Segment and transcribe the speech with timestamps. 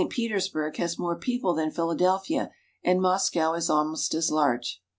[0.09, 2.49] Petersburg has more people than Philadelphia,
[2.83, 4.81] and Moscow is almost as large.